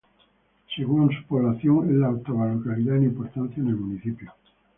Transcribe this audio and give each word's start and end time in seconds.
Según 0.75 1.11
su 1.15 1.23
población 1.27 1.89
es 1.91 1.95
la 1.97 2.09
octava 2.09 2.51
localidad 2.51 2.95
en 2.97 3.03
importancia 3.03 3.61
en 3.61 3.67
el 3.69 3.75
municipio. 3.75 4.33